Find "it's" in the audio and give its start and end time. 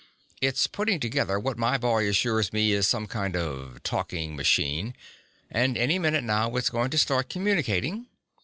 0.41-0.65, 6.55-6.71